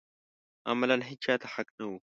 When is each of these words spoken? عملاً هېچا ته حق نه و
عملاً 0.69 0.97
هېچا 1.09 1.33
ته 1.41 1.47
حق 1.53 1.69
نه 1.79 1.85
و 1.89 1.93